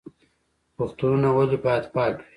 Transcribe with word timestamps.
روغتونونه 0.77 1.29
ولې 1.37 1.57
باید 1.65 1.85
پاک 1.95 2.13
وي؟ 2.17 2.23